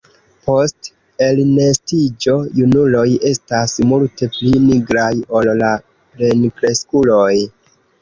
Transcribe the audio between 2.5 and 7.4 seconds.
junuloj estas multe pli nigraj ol la plenkreskuloj.